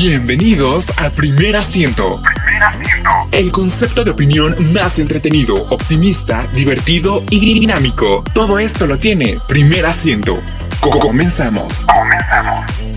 [0.00, 2.22] Bienvenidos a Primer Asiento.
[3.32, 8.22] El concepto de opinión más entretenido, optimista, divertido y dinámico.
[8.32, 10.40] Todo esto lo tiene Primer Asiento.
[10.80, 11.80] Comenzamos.
[11.80, 12.87] Comenzamos.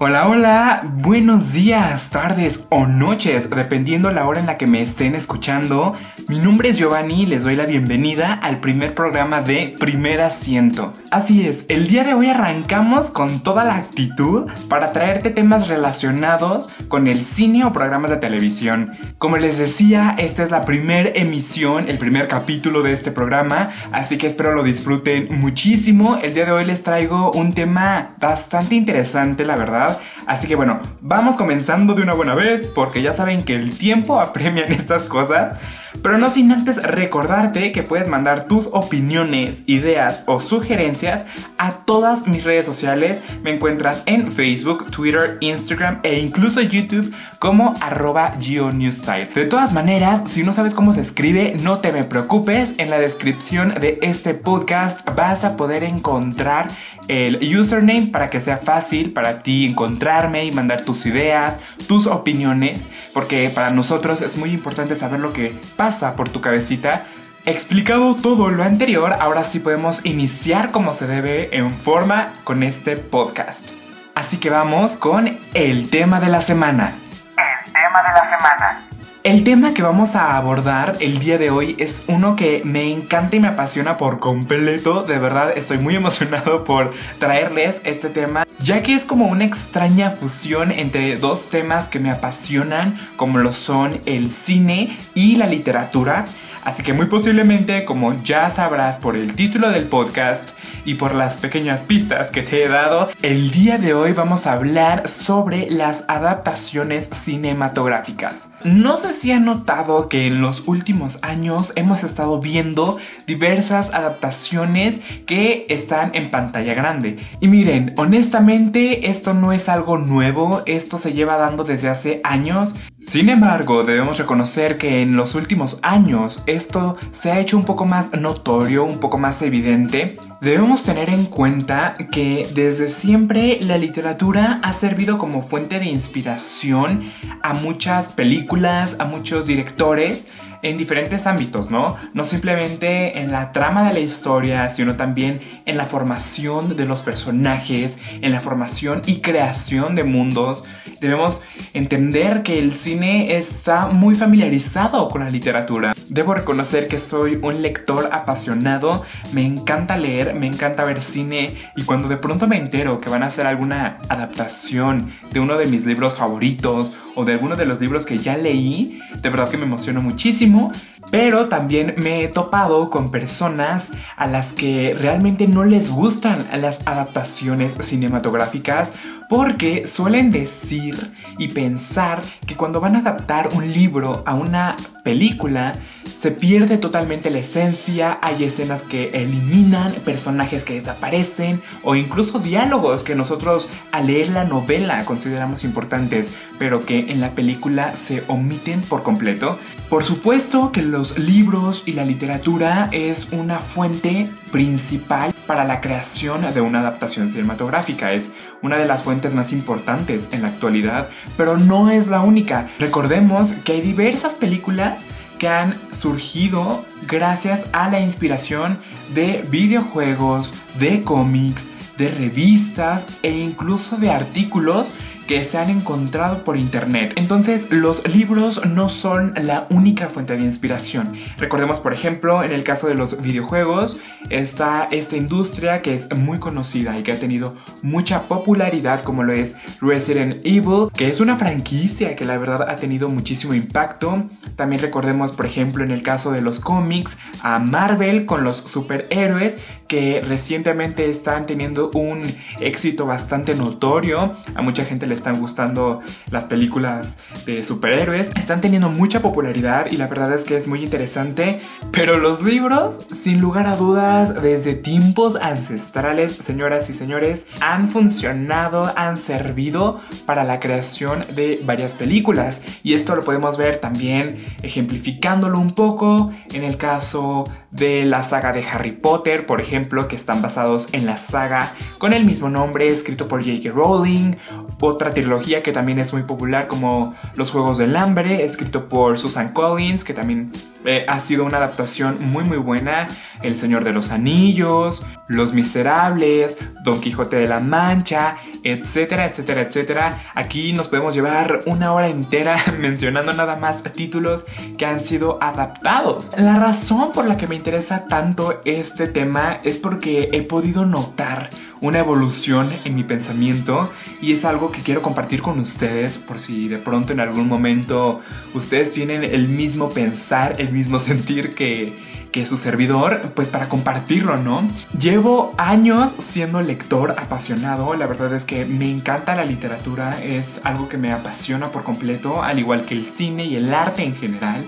[0.00, 5.16] Hola, hola, buenos días, tardes o noches, dependiendo la hora en la que me estén
[5.16, 5.92] escuchando.
[6.28, 10.92] Mi nombre es Giovanni y les doy la bienvenida al primer programa de Primer Asiento.
[11.10, 16.70] Así es, el día de hoy arrancamos con toda la actitud para traerte temas relacionados
[16.86, 18.92] con el cine o programas de televisión.
[19.18, 24.16] Como les decía, esta es la primera emisión, el primer capítulo de este programa, así
[24.16, 26.20] que espero lo disfruten muchísimo.
[26.22, 29.87] El día de hoy les traigo un tema bastante interesante, la verdad
[30.26, 34.20] Así que bueno, vamos comenzando de una buena vez porque ya saben que el tiempo
[34.20, 35.58] apremia en estas cosas.
[36.02, 41.26] Pero no sin antes recordarte que puedes mandar tus opiniones, ideas o sugerencias
[41.58, 43.22] a todas mis redes sociales.
[43.42, 48.36] Me encuentras en Facebook, Twitter, Instagram e incluso YouTube como arroba.
[48.38, 52.74] De todas maneras, si no sabes cómo se escribe, no te me preocupes.
[52.78, 56.68] En la descripción de este podcast vas a poder encontrar
[57.08, 62.88] el username para que sea fácil para ti encontrarme y mandar tus ideas, tus opiniones,
[63.12, 67.06] porque para nosotros es muy importante saber lo que pasa por tu cabecita.
[67.46, 72.96] Explicado todo lo anterior, ahora sí podemos iniciar como se debe en forma con este
[72.96, 73.70] podcast.
[74.14, 76.94] Así que vamos con el tema de la semana.
[77.38, 78.87] El tema de la semana.
[79.28, 83.36] El tema que vamos a abordar el día de hoy es uno que me encanta
[83.36, 85.02] y me apasiona por completo.
[85.02, 90.12] De verdad, estoy muy emocionado por traerles este tema, ya que es como una extraña
[90.18, 96.24] fusión entre dos temas que me apasionan, como lo son el cine y la literatura.
[96.64, 101.36] Así que muy posiblemente, como ya sabrás por el título del podcast y por las
[101.36, 106.04] pequeñas pistas que te he dado, el día de hoy vamos a hablar sobre las
[106.08, 108.50] adaptaciones cinematográficas.
[108.64, 115.02] No sé si han notado que en los últimos años hemos estado viendo diversas adaptaciones
[115.26, 117.18] que están en pantalla grande.
[117.40, 122.74] Y miren, honestamente esto no es algo nuevo, esto se lleva dando desde hace años.
[122.98, 127.84] Sin embargo, debemos reconocer que en los últimos años esto se ha hecho un poco
[127.84, 134.60] más notorio, un poco más evidente, debemos tener en cuenta que desde siempre la literatura
[134.62, 137.02] ha servido como fuente de inspiración
[137.42, 140.28] a muchas películas, a muchos directores,
[140.62, 141.96] en diferentes ámbitos, ¿no?
[142.14, 147.02] No simplemente en la trama de la historia, sino también en la formación de los
[147.02, 150.64] personajes, en la formación y creación de mundos.
[151.00, 151.42] Debemos
[151.74, 155.94] entender que el cine está muy familiarizado con la literatura.
[156.08, 159.02] Debo reconocer que soy un lector apasionado,
[159.32, 163.22] me encanta leer, me encanta ver cine y cuando de pronto me entero que van
[163.22, 167.80] a hacer alguna adaptación de uno de mis libros favoritos o de alguno de los
[167.80, 170.70] libros que ya leí, de verdad que me emociono muchísimo
[171.10, 176.86] pero también me he topado con personas a las que realmente no les gustan las
[176.86, 178.92] adaptaciones cinematográficas
[179.28, 185.76] porque suelen decir y pensar que cuando van a adaptar un libro a una película
[186.14, 193.04] se pierde totalmente la esencia, hay escenas que eliminan, personajes que desaparecen o incluso diálogos
[193.04, 198.80] que nosotros al leer la novela consideramos importantes, pero que en la película se omiten
[198.80, 199.58] por completo.
[199.88, 206.52] Por supuesto que los libros y la literatura es una fuente principal para la creación
[206.52, 211.56] de una adaptación cinematográfica, es una de las fuentes más importantes en la actualidad, pero
[211.56, 212.68] no es la única.
[212.80, 215.06] Recordemos que hay diversas películas
[215.38, 218.80] que han surgido gracias a la inspiración
[219.14, 224.94] de videojuegos, de cómics, de revistas e incluso de artículos
[225.28, 227.12] que se han encontrado por internet.
[227.16, 231.12] Entonces los libros no son la única fuente de inspiración.
[231.36, 233.98] Recordemos por ejemplo en el caso de los videojuegos
[234.30, 239.34] está esta industria que es muy conocida y que ha tenido mucha popularidad como lo
[239.34, 244.28] es Resident Evil, que es una franquicia que la verdad ha tenido muchísimo impacto.
[244.56, 249.58] También recordemos por ejemplo en el caso de los cómics a Marvel con los superhéroes
[249.88, 252.22] que recientemente están teniendo un
[252.60, 254.34] éxito bastante notorio.
[254.54, 258.32] A mucha gente le están gustando las películas de superhéroes.
[258.36, 261.60] Están teniendo mucha popularidad y la verdad es que es muy interesante.
[261.92, 268.92] Pero los libros, sin lugar a dudas, desde tiempos ancestrales, señoras y señores, han funcionado,
[268.96, 272.62] han servido para la creación de varias películas.
[272.82, 278.52] Y esto lo podemos ver también ejemplificándolo un poco en el caso de la saga
[278.52, 282.88] de Harry Potter, por ejemplo que están basados en la saga con el mismo nombre,
[282.88, 283.70] escrito por J.K.
[283.70, 284.36] Rowling,
[284.80, 289.52] otra trilogía que también es muy popular como Los Juegos del Hambre, escrito por Susan
[289.52, 290.52] Collins, que también
[290.88, 293.08] eh, ha sido una adaptación muy muy buena,
[293.42, 300.22] El Señor de los Anillos, Los Miserables, Don Quijote de la Mancha, etcétera, etcétera, etcétera.
[300.34, 304.46] Aquí nos podemos llevar una hora entera mencionando nada más títulos
[304.78, 306.32] que han sido adaptados.
[306.38, 311.50] La razón por la que me interesa tanto este tema es porque he podido notar
[311.80, 313.88] una evolución en mi pensamiento
[314.20, 318.20] y es algo que quiero compartir con ustedes por si de pronto en algún momento
[318.54, 321.96] ustedes tienen el mismo pensar, el mismo sentir que,
[322.32, 324.68] que su servidor, pues para compartirlo, ¿no?
[324.98, 330.88] Llevo años siendo lector apasionado, la verdad es que me encanta la literatura, es algo
[330.88, 334.66] que me apasiona por completo, al igual que el cine y el arte en general.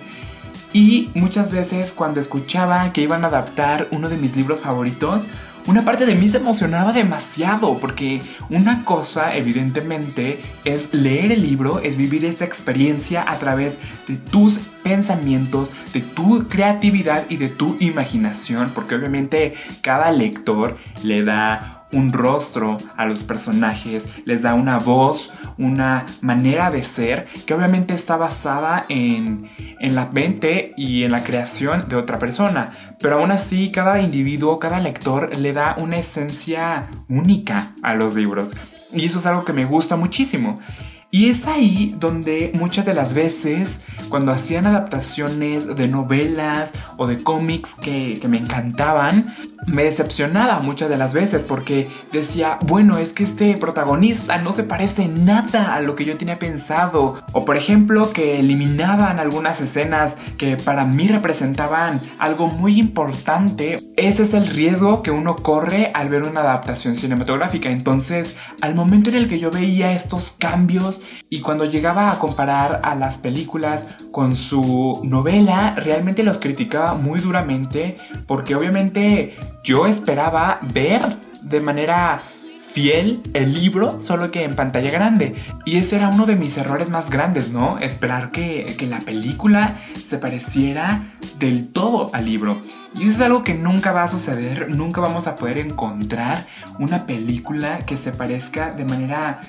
[0.73, 5.27] Y muchas veces cuando escuchaba que iban a adaptar uno de mis libros favoritos,
[5.71, 11.79] una parte de mí se emocionaba demasiado porque una cosa evidentemente es leer el libro,
[11.79, 13.79] es vivir esta experiencia a través
[14.09, 21.23] de tus pensamientos, de tu creatividad y de tu imaginación, porque obviamente cada lector le
[21.23, 27.55] da un rostro a los personajes, les da una voz, una manera de ser que
[27.55, 29.51] obviamente está basada en,
[29.81, 32.73] en la mente y en la creación de otra persona.
[33.01, 38.57] Pero aún así, cada individuo, cada lector le da una esencia única a los libros.
[38.93, 40.61] Y eso es algo que me gusta muchísimo.
[41.13, 47.21] Y es ahí donde muchas de las veces, cuando hacían adaptaciones de novelas o de
[47.21, 49.35] cómics que, me encantaban,
[49.67, 54.63] me decepcionaba muchas de las veces porque decía, bueno, es que este protagonista no se
[54.63, 57.21] parece nada a lo que yo tenía pensado.
[57.33, 63.79] O por ejemplo, que eliminaban algunas escenas que para mí representaban algo muy importante.
[63.97, 67.69] Ese es el riesgo que uno corre al ver una adaptación cinematográfica.
[67.69, 72.81] Entonces, al momento en el que yo veía estos cambios, y cuando llegaba a comparar
[72.85, 80.59] a las películas con su novela, realmente los criticaba muy duramente porque obviamente yo esperaba
[80.73, 81.01] ver
[81.43, 82.23] de manera
[82.71, 85.35] fiel el libro, solo que en pantalla grande.
[85.65, 87.79] Y ese era uno de mis errores más grandes, ¿no?
[87.79, 92.63] Esperar que, que, la película se pareciera del todo al libro.
[92.95, 96.47] Y eso es algo que nunca va a suceder, nunca vamos a poder encontrar
[96.79, 99.41] una película que se parezca de manera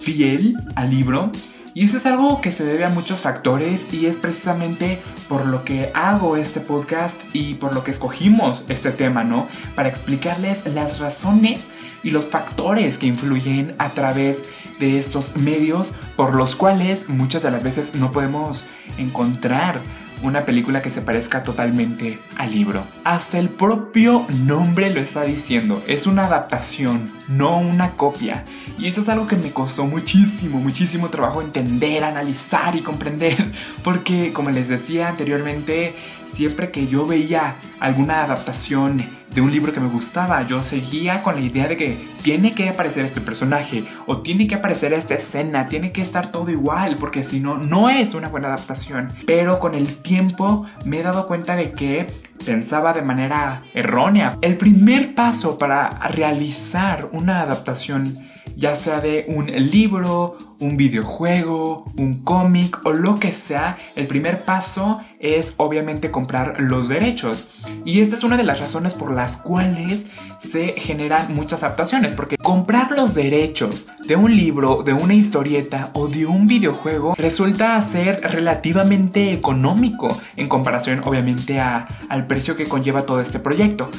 [0.00, 1.30] fiel al libro.
[1.72, 5.64] Y eso es algo que se debe a muchos factores y es precisamente por lo
[5.64, 9.46] que hago este podcast y por lo que escogimos este tema, ¿no?
[9.76, 11.70] Para explicarles las razones
[12.02, 14.44] y los factores que influyen a través
[14.80, 18.66] de estos medios por los cuales muchas de las veces no podemos
[18.98, 19.80] encontrar
[20.22, 22.84] una película que se parezca totalmente al libro.
[23.04, 28.44] Hasta el propio nombre lo está diciendo, es una adaptación, no una copia.
[28.78, 33.52] Y eso es algo que me costó muchísimo, muchísimo trabajo entender, analizar y comprender,
[33.84, 35.94] porque como les decía anteriormente,
[36.30, 39.04] siempre que yo veía alguna adaptación
[39.34, 42.68] de un libro que me gustaba, yo seguía con la idea de que tiene que
[42.68, 47.22] aparecer este personaje o tiene que aparecer esta escena, tiene que estar todo igual, porque
[47.22, 49.12] si no, no es una buena adaptación.
[49.26, 52.06] Pero con el tiempo me he dado cuenta de que
[52.44, 54.38] pensaba de manera errónea.
[54.40, 62.22] El primer paso para realizar una adaptación ya sea de un libro, un videojuego, un
[62.22, 67.48] cómic o lo que sea, el primer paso es obviamente comprar los derechos.
[67.84, 70.08] Y esta es una de las razones por las cuales
[70.38, 76.08] se generan muchas adaptaciones, porque comprar los derechos de un libro, de una historieta o
[76.08, 83.20] de un videojuego resulta ser relativamente económico en comparación obviamente al precio que conlleva todo
[83.20, 83.90] este proyecto.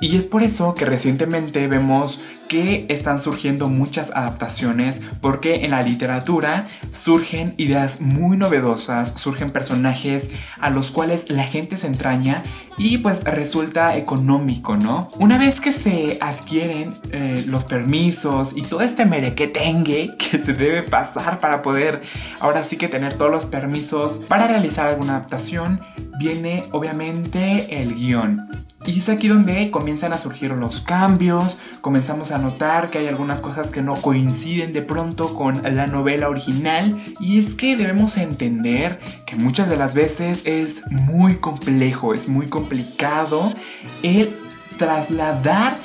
[0.00, 5.82] Y es por eso que recientemente vemos que están surgiendo muchas adaptaciones porque en la
[5.82, 12.44] literatura surgen ideas muy novedosas, surgen personajes a los cuales la gente se entraña
[12.78, 15.08] y pues resulta económico, ¿no?
[15.18, 20.82] Una vez que se adquieren eh, los permisos y todo este merequetengue que se debe
[20.82, 22.02] pasar para poder
[22.38, 25.80] ahora sí que tener todos los permisos para realizar alguna adaptación,
[26.18, 28.65] viene obviamente el guion.
[28.86, 33.40] Y es aquí donde comienzan a surgir los cambios, comenzamos a notar que hay algunas
[33.40, 37.02] cosas que no coinciden de pronto con la novela original.
[37.18, 42.46] Y es que debemos entender que muchas de las veces es muy complejo, es muy
[42.46, 43.52] complicado
[44.02, 44.36] el
[44.78, 45.76] trasladar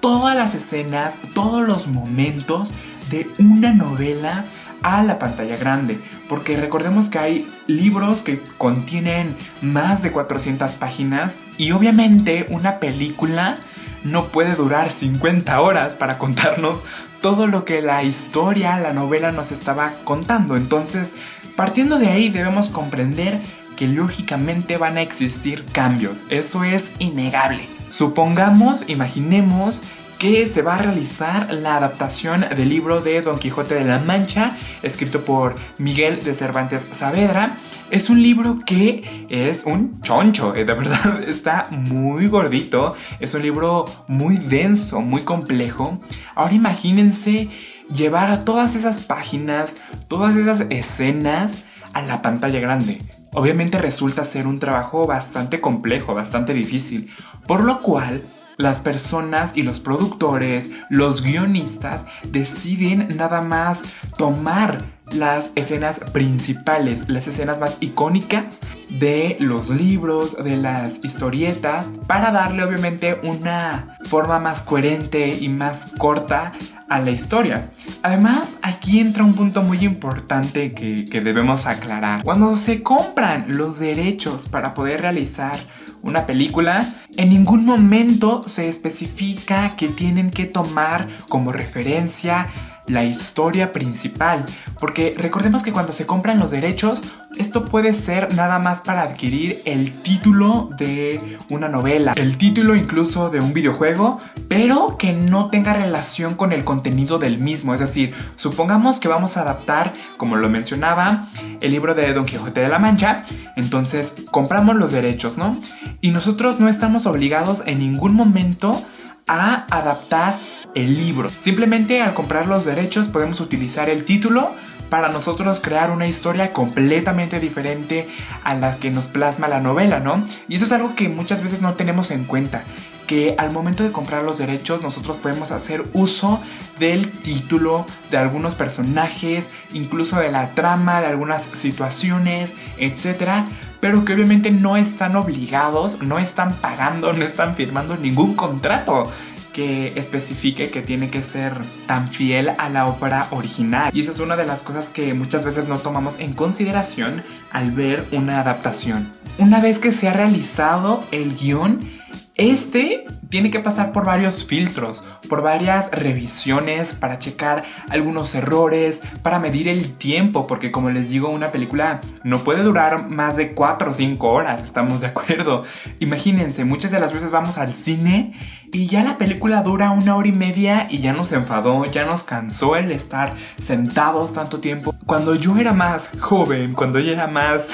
[0.00, 2.72] todas las escenas, todos los momentos
[3.10, 4.44] de una novela
[4.82, 11.40] a la pantalla grande, porque recordemos que hay libros que contienen más de 400 páginas
[11.58, 13.56] y obviamente una película
[14.02, 16.84] no puede durar 50 horas para contarnos
[17.20, 20.56] todo lo que la historia, la novela nos estaba contando.
[20.56, 21.14] Entonces,
[21.56, 23.40] partiendo de ahí debemos comprender
[23.76, 26.24] que lógicamente van a existir cambios.
[26.30, 27.68] Eso es innegable.
[27.90, 29.82] Supongamos, imaginemos
[30.20, 34.54] que se va a realizar la adaptación del libro de Don Quijote de la Mancha,
[34.82, 37.56] escrito por Miguel de Cervantes Saavedra.
[37.90, 43.40] Es un libro que es un choncho, eh, de verdad está muy gordito, es un
[43.40, 46.02] libro muy denso, muy complejo.
[46.34, 47.48] Ahora imagínense
[47.88, 53.00] llevar a todas esas páginas, todas esas escenas a la pantalla grande.
[53.32, 57.08] Obviamente resulta ser un trabajo bastante complejo, bastante difícil,
[57.46, 58.24] por lo cual
[58.60, 63.84] las personas y los productores, los guionistas deciden nada más
[64.16, 72.30] tomar las escenas principales, las escenas más icónicas de los libros, de las historietas, para
[72.30, 76.52] darle obviamente una forma más coherente y más corta
[76.88, 77.70] a la historia.
[78.02, 82.22] Además, aquí entra un punto muy importante que, que debemos aclarar.
[82.22, 85.58] Cuando se compran los derechos para poder realizar
[86.02, 92.48] una película, en ningún momento se especifica que tienen que tomar como referencia
[92.90, 94.44] la historia principal,
[94.78, 97.02] porque recordemos que cuando se compran los derechos,
[97.36, 103.30] esto puede ser nada más para adquirir el título de una novela, el título incluso
[103.30, 108.14] de un videojuego, pero que no tenga relación con el contenido del mismo, es decir,
[108.36, 111.28] supongamos que vamos a adaptar, como lo mencionaba,
[111.60, 113.22] el libro de Don Quijote de la Mancha,
[113.56, 115.56] entonces compramos los derechos, ¿no?
[116.00, 118.84] Y nosotros no estamos obligados en ningún momento
[119.30, 120.36] a adaptar
[120.74, 121.30] el libro.
[121.30, 124.54] Simplemente al comprar los derechos podemos utilizar el título
[124.90, 128.08] para nosotros crear una historia completamente diferente
[128.42, 130.26] a la que nos plasma la novela, ¿no?
[130.48, 132.64] Y eso es algo que muchas veces no tenemos en cuenta,
[133.06, 136.40] que al momento de comprar los derechos nosotros podemos hacer uso
[136.80, 143.46] del título, de algunos personajes, incluso de la trama, de algunas situaciones, etcétera,
[143.80, 149.10] pero que obviamente no están obligados, no están pagando, no están firmando ningún contrato
[149.52, 151.54] que especifique que tiene que ser
[151.86, 153.90] tan fiel a la ópera original.
[153.92, 157.72] Y eso es una de las cosas que muchas veces no tomamos en consideración al
[157.72, 159.10] ver una adaptación.
[159.38, 161.99] Una vez que se ha realizado el guion,
[162.40, 169.38] este tiene que pasar por varios filtros, por varias revisiones para checar algunos errores, para
[169.38, 173.90] medir el tiempo, porque como les digo, una película no puede durar más de 4
[173.90, 175.64] o 5 horas, estamos de acuerdo.
[176.00, 178.32] Imagínense, muchas de las veces vamos al cine
[178.72, 182.24] y ya la película dura una hora y media y ya nos enfadó, ya nos
[182.24, 184.94] cansó el estar sentados tanto tiempo.
[185.06, 187.70] Cuando yo era más joven, cuando yo era más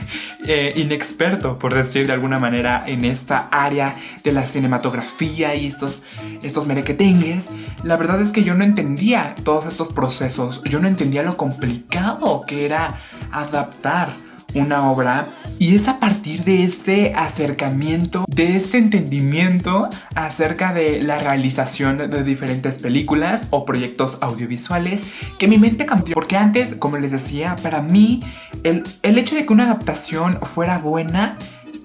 [0.46, 6.02] eh, inexperto, por decir de alguna manera, en esta área de la cinematografía y estos,
[6.42, 7.50] estos merequetengues,
[7.82, 12.44] la verdad es que yo no entendía todos estos procesos, yo no entendía lo complicado
[12.46, 13.00] que era
[13.32, 14.10] adaptar
[14.54, 21.18] una obra y es a partir de este acercamiento, de este entendimiento acerca de la
[21.18, 25.06] realización de diferentes películas o proyectos audiovisuales
[25.38, 26.14] que mi mente cambió.
[26.14, 28.20] Porque antes, como les decía, para mí
[28.62, 31.38] el, el hecho de que una adaptación fuera buena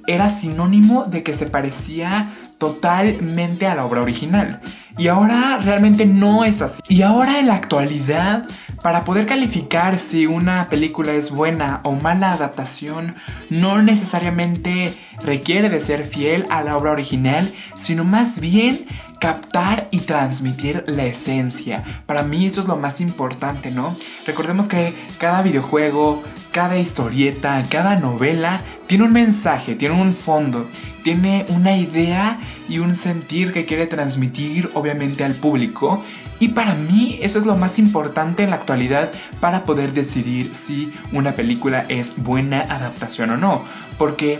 [0.07, 4.59] era sinónimo de que se parecía totalmente a la obra original.
[4.97, 6.81] Y ahora realmente no es así.
[6.87, 8.45] Y ahora en la actualidad,
[8.83, 13.15] para poder calificar si una película es buena o mala adaptación,
[13.49, 14.93] no necesariamente
[15.23, 18.85] requiere de ser fiel a la obra original, sino más bien
[19.21, 21.83] captar y transmitir la esencia.
[22.07, 23.95] Para mí eso es lo más importante, ¿no?
[24.25, 30.67] Recordemos que cada videojuego, cada historieta, cada novela tiene un mensaje, tiene un fondo,
[31.03, 36.03] tiene una idea y un sentir que quiere transmitir obviamente al público.
[36.39, 40.91] Y para mí eso es lo más importante en la actualidad para poder decidir si
[41.11, 43.63] una película es buena adaptación o no.
[43.99, 44.39] Porque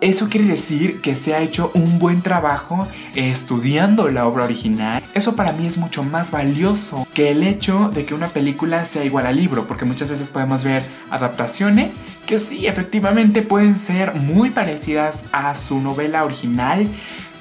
[0.00, 5.02] eso quiere decir que se ha hecho un buen trabajo estudiando la obra original.
[5.14, 9.04] Eso para mí es mucho más valioso que el hecho de que una película sea
[9.04, 14.50] igual al libro, porque muchas veces podemos ver adaptaciones que sí, efectivamente pueden ser muy
[14.50, 16.86] parecidas a su novela original,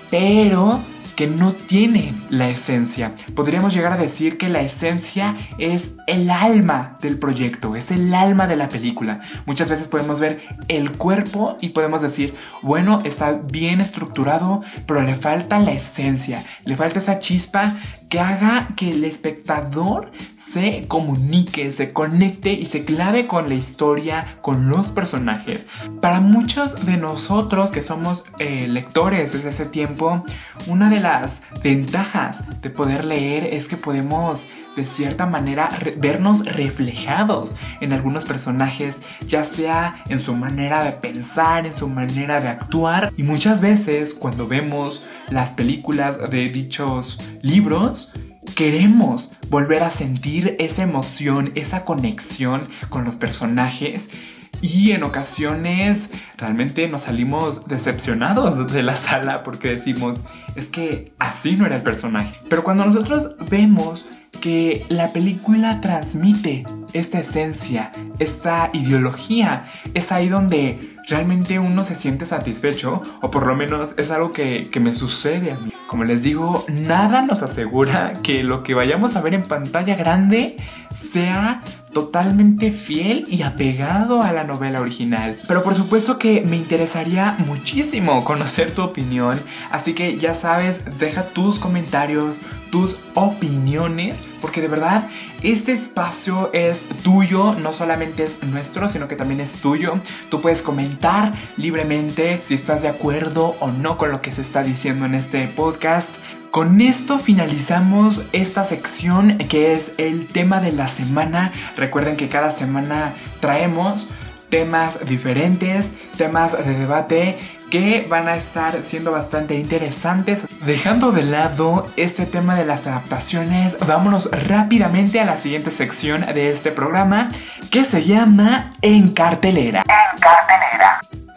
[0.10, 0.82] pero
[1.18, 3.16] que no tienen la esencia.
[3.36, 8.46] Podríamos llegar a decir que la esencia es el alma del proyecto, es el alma
[8.46, 9.22] de la película.
[9.48, 15.16] Muchas veces podemos ver el cuerpo y podemos decir, bueno, está bien estructurado, pero le
[15.16, 17.76] falta la esencia, le falta esa chispa
[18.10, 24.38] que haga que el espectador se comunique, se conecte y se clave con la historia,
[24.42, 25.68] con los personajes.
[26.02, 30.24] Para muchos de nosotros que somos eh, lectores desde ese tiempo,
[30.68, 34.48] una de las ventajas de poder leer es que podemos
[34.78, 41.66] de cierta manera vernos reflejados en algunos personajes, ya sea en su manera de pensar,
[41.66, 43.12] en su manera de actuar.
[43.18, 48.14] Y muchas veces cuando vemos las películas de dichos libros,
[48.56, 54.12] queremos volver a sentir esa emoción, esa conexión con los personajes
[54.62, 60.24] y en ocasiones realmente nos salimos decepcionados de la sala porque decimos,
[60.56, 62.40] es que así no era el personaje.
[62.50, 64.08] Pero cuando nosotros vemos
[64.42, 72.26] que la película transmite esta esencia, esta ideología, es ahí donde realmente uno se siente
[72.26, 75.74] satisfecho, o por lo menos es algo que, me sucede a mí.
[75.88, 80.58] Como les digo, nada nos asegura que lo que vayamos a ver en pantalla grande
[80.94, 81.64] sea
[81.98, 85.36] totalmente fiel y apegado a la novela original.
[85.48, 91.24] Pero por supuesto que me interesaría muchísimo conocer tu opinión, así que ya sabes, deja
[91.24, 95.08] tus comentarios, tus opiniones, porque de verdad
[95.42, 100.00] este espacio es tuyo, no solamente es nuestro, sino que también es tuyo.
[100.30, 104.62] Tú puedes comentar libremente si estás de acuerdo o no con lo que se está
[104.62, 106.18] diciendo en este podcast.
[106.52, 111.52] Con esto finalizamos esta sección que es el tema de la semana.
[111.76, 114.08] Recuerden que cada semana traemos
[114.50, 117.38] temas diferentes, temas de debate
[117.70, 120.48] que van a estar siendo bastante interesantes.
[120.66, 126.52] Dejando de lado este tema de las adaptaciones, vámonos rápidamente a la siguiente sección de
[126.52, 127.30] este programa
[127.70, 129.84] que se llama En cartelera.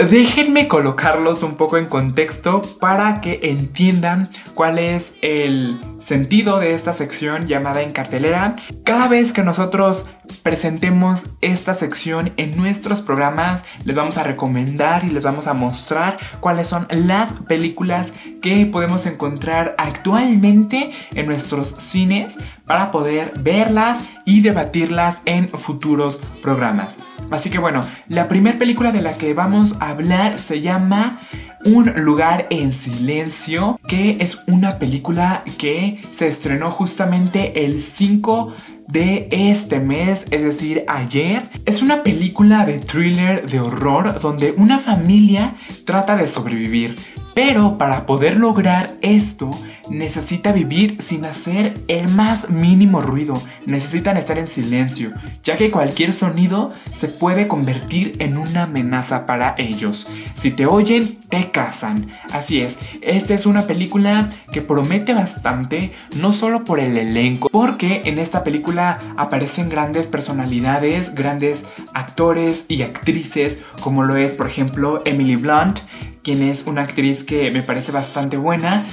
[0.09, 6.92] Déjenme colocarlos un poco en contexto para que entiendan cuál es el sentido de esta
[6.92, 8.57] sección llamada en cartelera.
[8.85, 10.09] Cada vez que nosotros
[10.42, 16.19] presentemos esta sección en nuestros programas, les vamos a recomendar y les vamos a mostrar
[16.40, 24.40] cuáles son las películas que podemos encontrar actualmente en nuestros cines para poder verlas y
[24.40, 26.99] debatirlas en futuros programas.
[27.30, 31.21] Así que bueno, la primera película de la que vamos a hablar se llama
[31.65, 38.55] un lugar en silencio, que es una película que se estrenó justamente el 5
[38.89, 41.49] de este mes, es decir, ayer.
[41.65, 46.97] Es una película de thriller de horror donde una familia trata de sobrevivir,
[47.43, 49.50] pero para poder lograr esto
[49.89, 53.33] necesita vivir sin hacer el más mínimo ruido,
[53.65, 59.55] necesitan estar en silencio, ya que cualquier sonido se puede convertir en una amenaza para
[59.57, 60.07] ellos.
[60.35, 62.11] Si te oyen, te cazan.
[62.31, 68.03] Así es, esta es una película que promete bastante, no solo por el elenco, porque
[68.05, 75.00] en esta película aparecen grandes personalidades, grandes actores y actrices, como lo es por ejemplo
[75.07, 75.81] Emily Blunt,
[76.30, 78.84] quien es una actriz que me parece bastante buena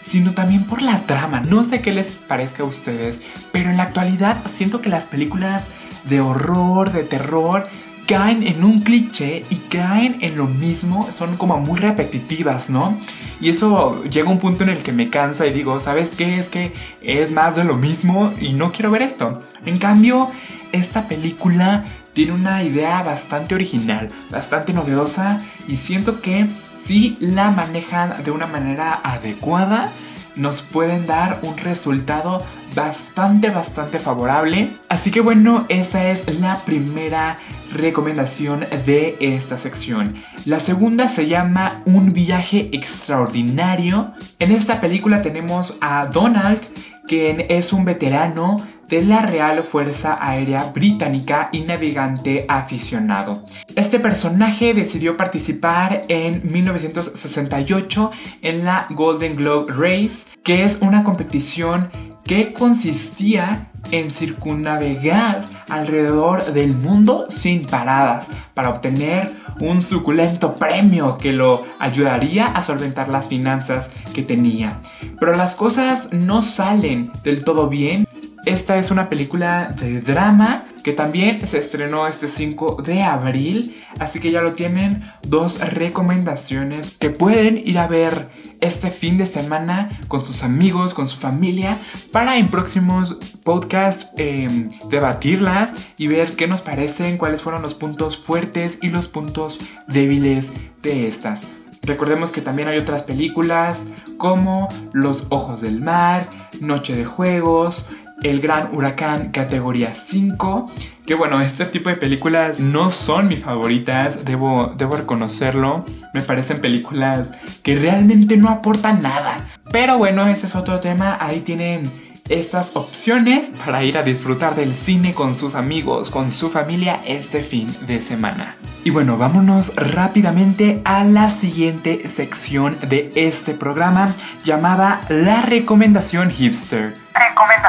[0.00, 1.40] sino también por la trama.
[1.40, 5.70] No sé qué les parezca a ustedes, pero en la actualidad siento que las películas
[6.04, 7.66] de horror, de terror,
[8.06, 12.98] caen en un cliché y caen en lo mismo, son como muy repetitivas, ¿no?
[13.40, 16.38] Y eso llega a un punto en el que me cansa y digo, ¿sabes qué?
[16.38, 19.40] Es que es más de lo mismo y no quiero ver esto.
[19.64, 20.26] En cambio,
[20.72, 21.82] esta película
[22.14, 28.46] tiene una idea bastante original, bastante novedosa y siento que si la manejan de una
[28.46, 29.92] manera adecuada,
[30.36, 34.70] nos pueden dar un resultado bastante, bastante favorable.
[34.88, 37.36] Así que bueno, esa es la primera
[37.72, 40.14] recomendación de esta sección.
[40.44, 44.12] La segunda se llama Un viaje extraordinario.
[44.38, 46.60] En esta película tenemos a Donald,
[47.06, 48.56] quien es un veterano
[48.88, 53.44] de la Real Fuerza Aérea Británica y navegante aficionado.
[53.74, 58.10] Este personaje decidió participar en 1968
[58.42, 61.90] en la Golden Globe Race, que es una competición
[62.24, 71.32] que consistía en circunnavegar alrededor del mundo sin paradas para obtener un suculento premio que
[71.32, 74.80] lo ayudaría a solventar las finanzas que tenía.
[75.20, 78.06] Pero las cosas no salen del todo bien
[78.46, 84.20] esta es una película de drama que también se estrenó este 5 de abril, así
[84.20, 88.28] que ya lo tienen dos recomendaciones que pueden ir a ver
[88.64, 91.80] este fin de semana con sus amigos, con su familia,
[92.12, 98.18] para en próximos podcasts em, debatirlas y ver qué nos parecen, cuáles fueron los puntos
[98.18, 101.46] fuertes y los puntos débiles de estas.
[101.82, 107.88] Recordemos que también hay otras películas como Los Ojos del Mar, Noche de Juegos,
[108.22, 110.70] El Gran Huracán categoría 5.
[111.06, 115.84] Que bueno, este tipo de películas no son mis favoritas, debo, debo reconocerlo.
[116.12, 117.28] Me parecen películas
[117.62, 119.50] que realmente no aportan nada.
[119.70, 121.18] Pero bueno, ese es otro tema.
[121.20, 121.90] Ahí tienen
[122.28, 127.42] estas opciones para ir a disfrutar del cine con sus amigos, con su familia este
[127.42, 128.56] fin de semana.
[128.82, 136.94] Y bueno, vámonos rápidamente a la siguiente sección de este programa llamada La Recomendación Hipster.
[137.14, 137.63] Recomendación.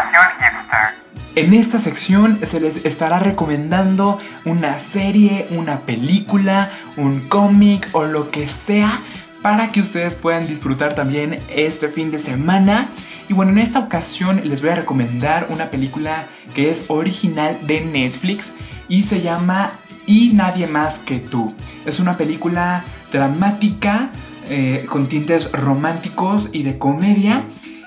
[1.36, 8.32] En esta sección se les estará recomendando una serie, una película, un cómic o lo
[8.32, 9.02] que sea
[9.42, 12.90] para que ustedes puedan disfrutar también este fin de semana.
[13.28, 17.82] Y bueno, en esta ocasión les voy a recomendar una película que es original de
[17.82, 18.54] Netflix
[18.88, 21.54] y se llama Y nadie más que tú.
[21.86, 24.10] Es una película dramática
[24.48, 27.44] eh, con tintes románticos y de comedia.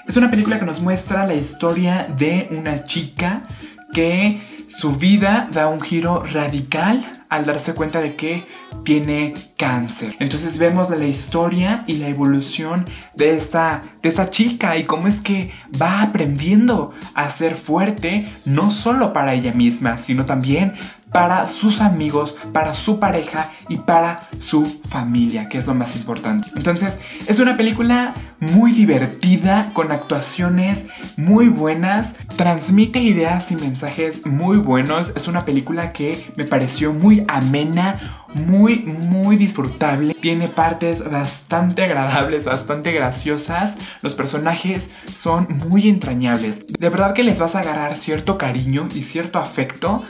[0.09, 3.43] Es una película que nos muestra la historia de una chica
[3.93, 8.47] que su vida da un giro radical al darse cuenta de que
[8.85, 10.17] tiene cáncer.
[10.19, 15.21] Entonces vemos la historia y la evolución de esta, de esta chica y cómo es
[15.21, 20.73] que va aprendiendo a ser fuerte no solo para ella misma, sino también
[21.13, 26.49] para sus amigos, para su pareja y para su familia, que es lo más importante.
[26.57, 34.59] Entonces, es una película muy divertida, con actuaciones muy buenas, transmite ideas y mensajes muy
[34.59, 35.13] buenos.
[35.17, 37.99] Es una película que me pareció muy amena,
[38.35, 40.15] muy, muy disfrutable.
[40.21, 43.79] Tiene partes bastante agradables, bastante graciosas.
[44.03, 46.67] Los personajes son muy entrañables.
[46.67, 50.05] De verdad que les vas a agarrar cierto cariño y cierto afecto.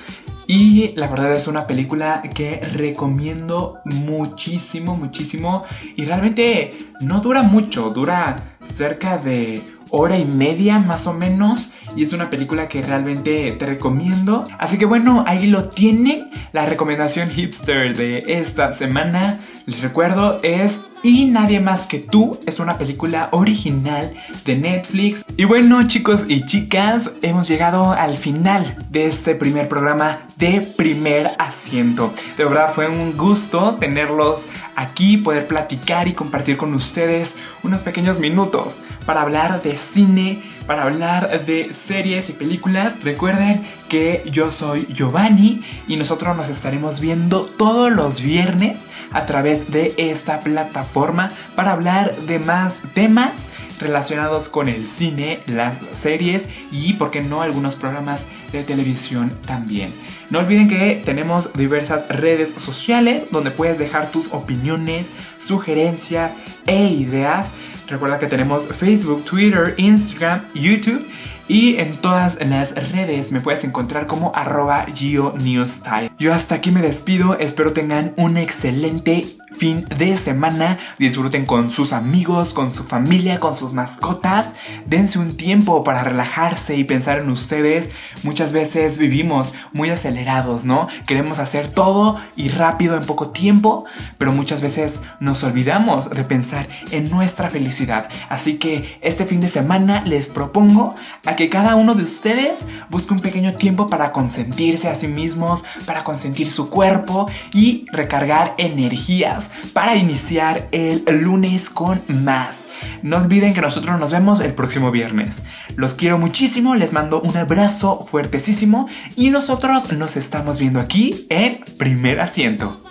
[0.49, 5.65] Y la verdad es una película que recomiendo muchísimo, muchísimo.
[5.95, 12.03] Y realmente no dura mucho, dura cerca de hora y media más o menos y
[12.03, 14.45] es una película que realmente te recomiendo.
[14.59, 19.41] Así que bueno, ahí lo tienen, la recomendación hipster de esta semana.
[19.67, 25.25] Les recuerdo, es Y Nadie más que tú, es una película original de Netflix.
[25.41, 31.31] Y bueno chicos y chicas, hemos llegado al final de este primer programa de primer
[31.39, 32.13] asiento.
[32.37, 38.19] De verdad fue un gusto tenerlos aquí, poder platicar y compartir con ustedes unos pequeños
[38.19, 43.03] minutos para hablar de cine, para hablar de series y películas.
[43.03, 49.71] Recuerden que yo soy Giovanni y nosotros nos estaremos viendo todos los viernes a través
[49.71, 53.49] de esta plataforma para hablar de más temas
[53.81, 59.93] relacionados con el cine, las series y, por qué no, algunos programas de televisión también.
[60.29, 67.55] No olviden que tenemos diversas redes sociales donde puedes dejar tus opiniones, sugerencias e ideas.
[67.89, 71.07] Recuerda que tenemos Facebook, Twitter, Instagram, YouTube
[71.49, 76.11] y en todas las redes me puedes encontrar como arroba GeoNewsTime.
[76.19, 80.79] Yo hasta aquí me despido, espero tengan un excelente fin de semana.
[80.99, 84.57] Disfruten con sus amigos, con su familia, con sus mascotas.
[84.87, 87.93] Dense un tiempo para relajarse y pensar en ustedes.
[88.23, 90.89] Muchas veces vivimos muy acelerados, ¿no?
[91.07, 93.85] Queremos hacer todo y rápido en poco tiempo,
[94.19, 98.09] pero muchas veces nos olvidamos de pensar en nuestra felicidad.
[98.29, 103.15] Así que este fin de semana les propongo a que cada uno de ustedes busque
[103.15, 109.38] un pequeño tiempo para consentirse a sí mismos, para consentir su cuerpo y recargar energías
[109.73, 112.69] para iniciar el lunes con más.
[113.03, 115.45] No olviden que nosotros nos vemos el próximo viernes.
[115.77, 121.65] Los quiero muchísimo, les mando un abrazo fuertesísimo y nosotros nos estamos viendo aquí en
[121.77, 122.83] primer asiento.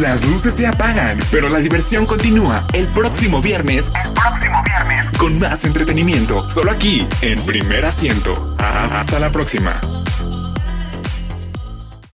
[0.00, 3.92] Las luces se apagan, pero la diversión continúa el próximo viernes.
[4.04, 5.18] El próximo viernes.
[5.18, 8.54] Con más entretenimiento, solo aquí, en primer asiento.
[8.58, 9.80] Hasta la próxima.